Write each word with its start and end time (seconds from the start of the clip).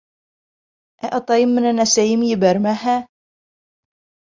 —Ә 1.07 1.11
атайым 1.17 1.53
менән 1.59 1.85
әсәйем 1.85 2.25
ебәрмәһә? 2.31 2.99